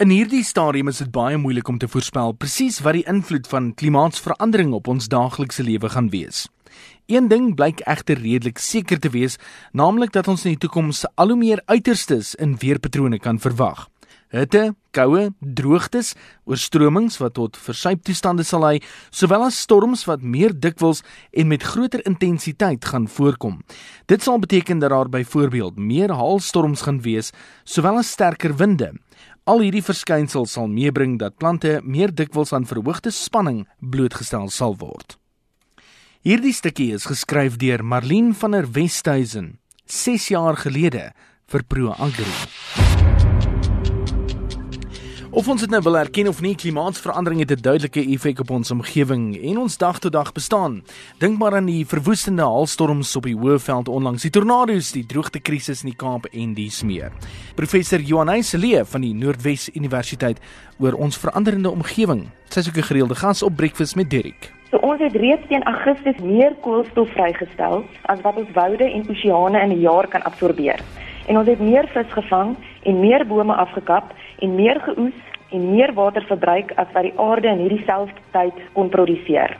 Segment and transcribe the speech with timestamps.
[0.00, 3.66] In hierdie stadium is dit baie moeilik om te voorspel presies wat die invloed van
[3.76, 6.46] klimaatsverandering op ons daaglikse lewe gaan wees.
[7.12, 9.36] Een ding blyk egter redelik seker te wees,
[9.76, 13.90] naamlik dat ons in die toekoms al hoe meer uiterstes in weerpatrone kan verwag.
[14.30, 16.12] Hitte, koue, droogtes,
[16.46, 18.76] oorstromings wat tot versuiptoestande sal lei,
[19.10, 21.02] sowel as storms wat meer dikwels
[21.34, 23.58] en met groter intensiteit gaan voorkom.
[24.06, 27.32] Dit sal beteken dat daar byvoorbeeld meer haalstorms gaan wees,
[27.64, 28.92] sowel as sterker winde.
[29.50, 35.18] Al hierdie verskynsels sal meebring dat plante meer dikwels aan verhoogde spanning blootgestel sal word.
[36.22, 39.56] Hierdie stukkie is geskryf deur Marlene van der Westhuizen
[39.90, 41.10] 6 jaar gelede
[41.50, 42.99] vir Pro Agri.
[45.30, 48.70] Of ons dit nou wil erken of nie, klimaatsverandering het 'n duidelike effek op ons
[48.70, 50.82] omgewing en ons dag tot dag bestaan.
[51.18, 55.88] Dink maar aan die verwoestende haalstorms op die Hoëveld onlangs, die tornado's, die droogtekrisis in
[55.90, 57.12] die Kaap en die smeer.
[57.54, 60.40] Professor Johannes Celee van die Noordwes Universiteit
[60.78, 62.28] oor ons veranderende omgewing.
[62.48, 64.52] Sy is ook 'n gereelde gas op Breakfast met Dirk.
[64.70, 69.60] So ons het reeds teen Augustus meer koolstof vrygestel as wat ons woude en oseane
[69.62, 70.80] in 'n jaar kan absorbeer.
[71.26, 75.16] En ons het meer vis gevang en meer bome afgekap en meer geoes
[75.50, 79.56] en meer water verbruik as wat die aarde in hierdie selfde tyd kon produseer.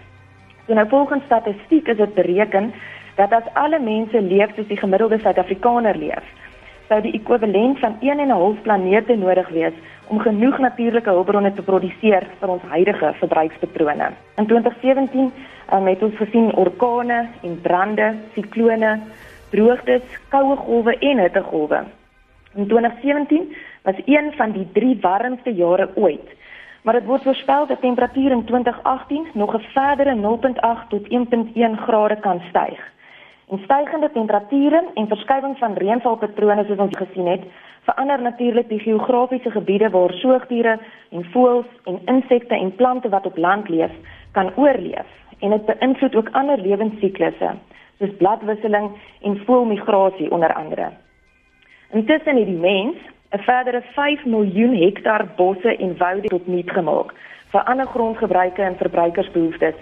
[0.67, 2.73] So nou volgens statistiek is dit bereken
[3.17, 6.27] dat as alle mense leef soos die gemiddelde Suid-Afrikaner leef,
[6.89, 11.53] sou die ekwivalent van 1 en 'n half planete nodig wees om genoeg natuurlike hulpbronne
[11.55, 14.11] te produseer vir ons huidige verbruikspatrone.
[14.37, 15.33] In 2017
[15.73, 18.99] um, het ons gesien orkane en brande, siklone,
[19.51, 21.85] droogtes, koue golwe en hittegolwe.
[22.55, 26.39] In 2017 was een van die drie warmste jare ooit.
[26.83, 32.17] Maar dit word voorspel dat temperatuur in 2018 nog 'n verdere 0.8 tot 1.1 grade
[32.17, 32.93] kan styg.
[33.51, 37.43] En stygende temperature en verskywing van reënvalpatrone soos ons gesien het,
[37.83, 40.79] verander natuurlik die geografiese gebiede waar soogdiere
[41.11, 43.91] en voëls en insekte en plante wat op land leef,
[44.33, 45.07] kan oorleef.
[45.39, 47.51] En dit beïnvloed ook ander lewensiklusse,
[47.99, 48.91] soos bladwisseling
[49.23, 50.91] en voëlmigrasie onder andere.
[51.91, 52.97] Intussen het die mens
[53.33, 57.15] 'n verdere 5 miljoen hektaar bosse en woude tot nut gemaak
[57.53, 59.75] vir ander grondgebruike en verbruikersbehoeftes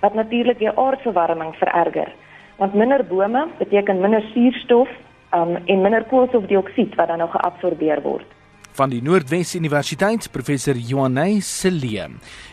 [0.00, 2.12] wat natuurlik die aardverwarming vererger.
[2.56, 4.88] Want minder bome beteken minder suurstof
[5.34, 8.26] um, en minder koolstofdioksied wat dan nou geabsorbeer word.
[8.74, 12.08] Van die Noordwes Universiteit, professor Johanne Celie.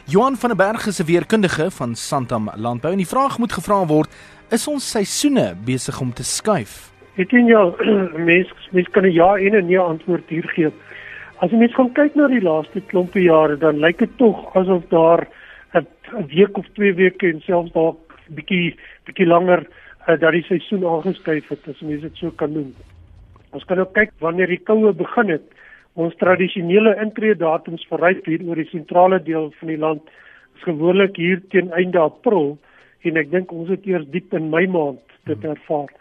[0.06, 3.86] Johan van der Berg is 'n weerkundige van Santam Landbou en die vraag moet gevra
[3.86, 4.10] word:
[4.50, 6.92] Is ons seisoene besig om te skuif?
[7.20, 7.66] Ek dink ja,
[8.30, 10.72] mense mens kan 'n ja en 'n nee antwoord hier gee.
[11.42, 14.88] As jy mens gaan kyk na die laaste klompe jare, dan lyk dit tog asof
[14.90, 15.28] daar
[15.76, 15.86] 'n
[16.28, 18.00] week of twee weke en selfs dalk
[18.30, 19.68] bietjie bietjie langer
[20.08, 22.74] uh, dat die seisoen aangeskuif het, as mense dit so kan noem.
[23.52, 25.44] Ons kan ook kyk wanneer die koue begin het.
[25.94, 30.04] Ons tradisionele intree datums verryk hier oor die sentrale deel van die land
[30.56, 32.58] is gewoonlik hier teen einde April
[33.04, 35.92] en ek dink ons het eers diep in Mei maand dit ervaar.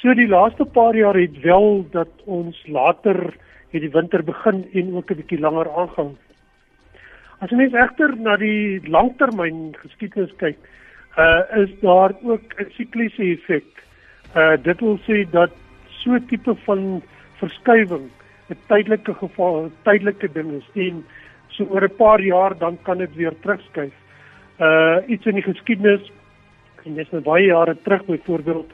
[0.00, 3.18] So die laaste paar jaar het wel dat ons later
[3.70, 6.16] het die winter begin en ook 'n bietjie langer aangaan.
[7.40, 10.56] As mens egter na die langtermyn geskiedenis kyk,
[11.18, 13.68] uh is daar ook 'n sikliese effek.
[14.36, 15.52] Uh dit wil sê dat
[15.88, 17.02] so tipe van
[17.36, 18.08] verskywing
[18.48, 21.04] 'n tydelike geval, 'n tydelike ding is en
[21.48, 23.92] so oor 'n paar jaar dan kan dit weer terugskuif.
[24.60, 26.12] Uh iets in die geskiedenis
[26.84, 28.72] en dis nou baie jare terug byvoorbeeld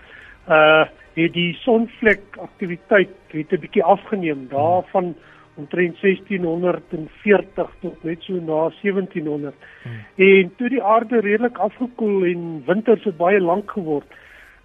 [0.48, 0.86] uh
[1.16, 5.14] het die sonvlek aktiwiteit het 'n bietjie afgeneem daarvan
[5.56, 9.54] omtrent 1640 tot net so na 1700.
[9.82, 9.92] Hmm.
[10.16, 14.06] En toe die aarde redelik afgekoel en winters het baie lank geword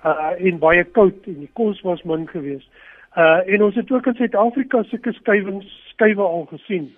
[0.06, 2.70] uh en baie koud en die kos was min geweest.
[3.18, 6.96] Uh en ons het ook in Suid-Afrika sulke skywings skuwe al gesien.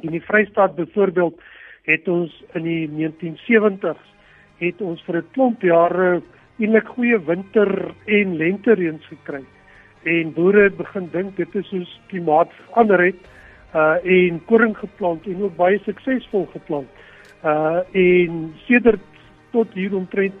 [0.00, 1.40] In die Vrystaat byvoorbeeld
[1.82, 4.14] het ons in die 1970s
[4.58, 6.22] het ons vir 'n klomp jare
[6.58, 9.44] eintlik goeie winter en lente reëns gekry.
[10.06, 13.20] En boere het begin dink dit is soos klimaat verander het
[13.74, 16.88] uh en koring geplant en ook baie suksesvol geplant.
[17.44, 19.04] Uh en sedert
[19.52, 20.34] tot hier omtrent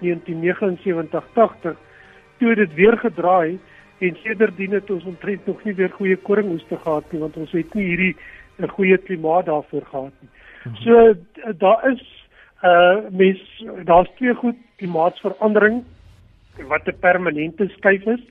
[2.38, 3.58] toe dit weer gedraai
[3.98, 7.74] en sedertdien het ons omtrent nog nie weer goeie koringoeste gehad nie want ons het
[7.74, 8.16] nie hierdie
[8.58, 10.30] 'n uh, goeie klimaat daarvoor gehad nie.
[10.64, 10.74] Mhm.
[10.84, 11.14] So
[11.58, 12.28] daar is
[12.62, 15.84] uh mens daar's twee goed klimaatsverandering
[16.64, 18.22] wat 'n permanente skuif is.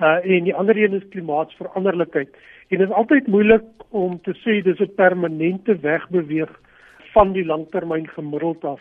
[0.00, 2.28] Uh en die ander een is klimaatsveranderlikheid.
[2.68, 6.50] En dit is altyd moeilik om te sê dis 'n permanente wegbeweeg
[7.12, 8.80] van die langtermyn gemiddeld af.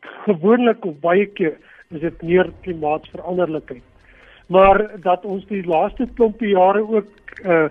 [0.00, 1.56] Gewoonlik of baie keer
[1.90, 3.82] is dit meer klimaatsveranderlikheid.
[4.46, 7.08] Maar dat ons die laaste klompie jare ook
[7.44, 7.68] uh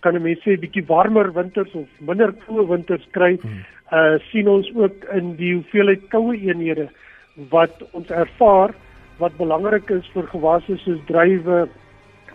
[0.00, 3.36] kan 'n mens sê bietjie warmer winters of minder koue winters kry.
[3.36, 3.64] Hmm.
[3.92, 6.88] Uh sien ons ook in die hoeveelheid koue eenhede
[7.50, 8.74] wat ons ervaar
[9.20, 11.68] wat belangrik is vir gewasse soos druiwe,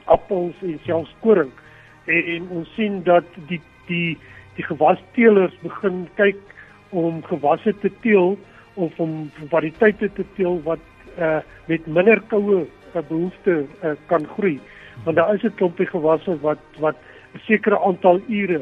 [0.05, 1.51] appels en selfs koring.
[2.05, 4.17] En, en ons sien dat die die
[4.55, 6.39] die gewasteelers begin kyk
[6.95, 8.37] om gewasse te teel
[8.79, 10.83] of om variëteite te teel wat
[11.17, 14.59] uh met minder koue uh, behoefte uh, kan groei.
[15.03, 16.95] Want daar is 'n klompie gewasse wat wat
[17.33, 18.61] 'n sekere aantal ure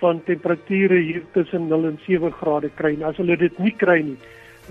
[0.00, 2.94] van temperature hier tussen 0 en 7 grade kry.
[2.94, 4.18] En as hulle dit nie kry nie,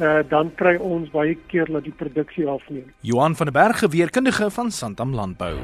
[0.01, 2.89] uh, dan kry ons baie keer dat die produksie afneem.
[3.05, 5.55] Johan van der Berg, weerkundige van Santam Landbou.